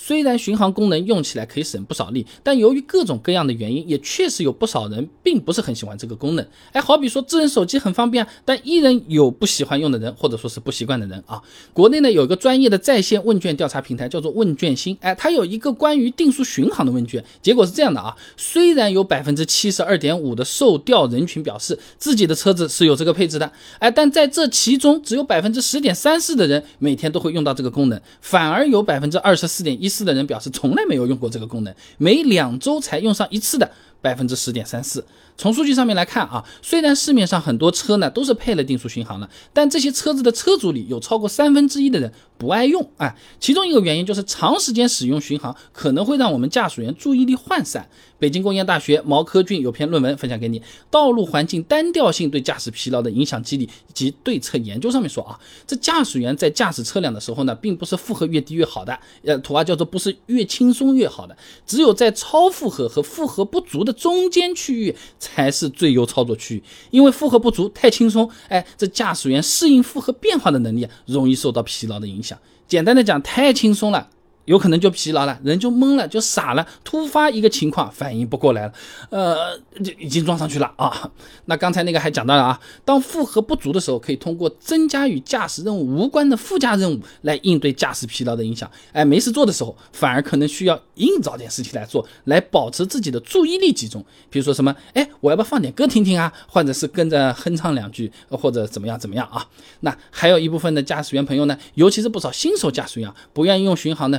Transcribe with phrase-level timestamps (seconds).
[0.00, 6.46] 虽然巡航功能用起来可以省不少力，但由于各种各样的原因，也确实有不少人并不是很喜欢这个功能。
[6.70, 11.42] 哎，好比说智能手机很方便，但依然有不喜欢用的人，或者说是不习惯的人啊。
[11.72, 14.96] 国内呢有一个专业的在线问卷调查平台，叫做问卷星。
[15.00, 18.16] 哎，它有一个关于定速巡航的问卷，结果是这样的啊。
[18.36, 29.87] 虽然有百分之七十二点五的受调人群表示自己的车子是有这个配置的，哎，但在这其中只有百分之十点三四的人每天都会用到这个功能，反而有百分之二十四点一。
[29.88, 33.70] 四的人表示从来没有用过这个功能，每两周才用上一次的
[34.00, 35.04] 百分之十点三四。
[35.36, 42.90] 从数据上面来看啊，虽然市面上很多车呢都是配了定速巡航的，但这些车子的车主里有超过三分之一的人不爱用。
[42.96, 47.88] 哎，其中一个原因就是长时间使用巡航可能会让我们驾驶员注意力涣散。
[48.18, 50.58] 北京工业大学毛科俊有篇论文分享给你，
[50.90, 55.38] 《道路环境单调性对驾驶疲劳的影响机理及对策研究》上面说啊，
[55.68, 64.94] 这驾驶员在驾驶车辆的时候呢，并不是负荷越低越好的，呃，土话叫做不是越轻松越好的，只有在超负荷和负荷不足的这中间区域。
[65.18, 72.38] 才是最优操作区域，因为负荷不足太轻松，哎，这驾驶员适应负荷变化的能力啊，容易受到疲劳的影响。
[72.66, 74.08] 简单的讲，太轻松了。
[74.48, 78.72] 有可能就疲劳了，人就懵了，就傻了，突发一个情况反应不过来了，
[79.10, 81.10] 呃，就已经撞上去了啊。
[81.44, 88.68] 那刚才那个还讲到了啊，当负荷不足的时候，可以通过增加与驾驶任务无关的附加任务来应对驾驶疲劳的影响。
[88.92, 94.02] 哎，没事做的时候，反而可能需要硬找点事情来做，来保持自己的注意力集中。
[94.30, 96.32] 比如说什么，哎，我要不要放点歌听听啊？
[96.46, 99.46] 或者是跟着哼唱两句，或者怎么样怎么样啊？
[99.80, 104.18] 那还有一部分的驾驶员朋友呢，尤其是不少新手驾驶员，啊不愿意用巡航呢。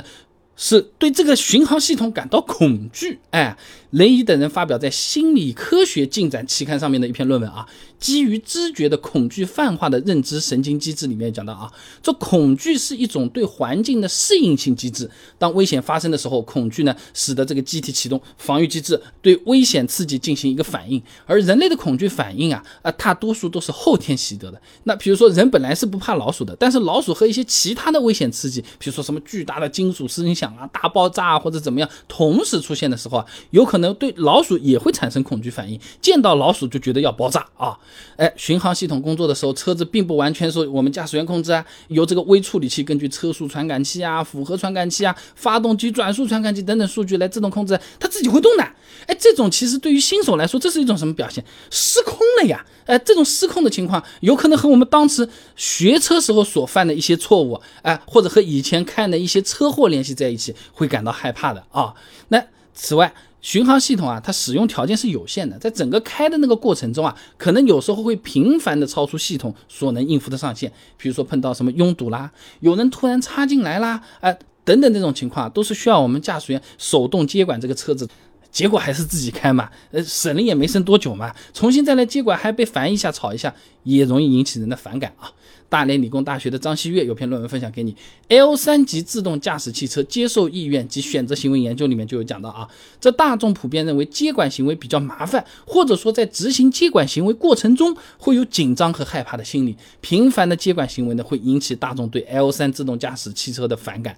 [0.56, 3.56] 是对这个巡航系统感到恐惧，哎。
[3.90, 7.66] 雷伊等人发表在《心理科学进展》期刊上面的一篇论文啊，
[7.98, 11.68] 基于知觉的恐惧泛化的认知神经机制里面讲到啊，
[12.00, 15.10] 这恐惧是一种对环境的适应性机制。
[15.38, 21.02] 当危险发生的时候，恐惧呢使得这个机体启动防御机制，对危险刺激进行一个反应。
[21.26, 24.62] 而人类的恐惧反应啊，啊，大多数都是后天习得的。
[24.84, 33.90] 那比如说人本来是不怕老鼠的，但是老鼠和一些其他的危险刺激，比如说什么巨大的金属声响啊、大爆炸或者怎么样，同时出现的时候啊，有可能。
[34.00, 37.76] 对老鼠也会产生恐惧反应，见到老鼠就觉得要爆炸啊！
[38.16, 48.62] 哎，巡航系统工作的时候，车子并不完全是我们驾驶员控制啊，由这个微处理器根据车速传感器啊、复合传感器啊、发动机转速传感器等等数据来自动控制，它自己会动的。
[49.06, 51.44] 哎，这种其实对于新手来说，这是一种什么表现？
[51.70, 52.64] 失控了呀！
[52.86, 61.92] 哎，这种失控的情况，有可能和我们当时学车时候所犯的一些错误，哎，或者和以前看的一些车祸联系在一起，会感到害怕的啊。
[62.28, 62.42] 那
[62.72, 70.70] 此外，巡航系统啊，它使用条件是有限的，在整个开的那个过程中啊，可能有时候会频繁的超出系统所能应付的上限。
[70.96, 72.30] 比如说碰到什么拥堵啦，
[72.60, 78.08] 有人突然插进来啦，哎，等等这种情况，都是需要我们驾驶员手动接管这个车子。
[78.50, 85.30] 结果还是自己开嘛，呃，省了也没省多久嘛，重新再来接管还被烦一下吵一下，也容易引起人的反感啊。
[85.68, 87.94] 大连理工大学的张希月有篇论文分享给你
[88.26, 92.68] ，L 三级自动驾驶汽车接受意愿及选择行为研究里面就有讲到啊，
[93.00, 104.16] 这大众普遍认为接管行为比较麻烦，或者说在执行接管行为过程中会有紧张和害怕的心理，频繁的接管行为呢会引起大众对 L 三自动驾驶汽车的反感。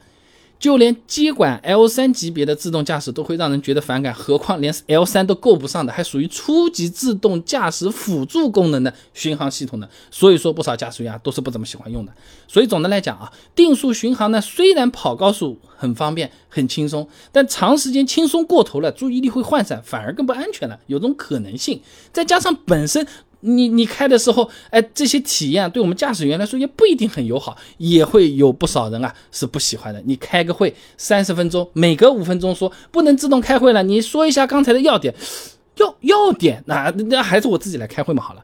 [0.62, 9.88] 就连接管 L 三级别的自动驾驶都会让人觉得反感，何况连 L 三都够不上的，还属于初级自动驾驶辅助功能的巡航系统呢？
[10.12, 12.12] 所以说不少驾驶员啊都是不怎么喜欢用的。
[12.46, 21.80] 所以总的来讲啊，定速巡航呢虽然跑高速很方便很轻松，但长时间轻松过头了，注意力会涣散，反而更不安全了，有种可能性。
[22.12, 23.04] 再加上本身。
[23.42, 30.02] 你你开的时候，哎，这些体验对我们驾驶员来说也不一定很友好，也会有不少人啊是不喜欢的。
[30.04, 35.14] 你开个会三十分钟，每隔五分钟说不能自动开会了，你说一下刚才的要点，
[35.76, 38.42] 要要点，那那还是我自己来开会嘛好了。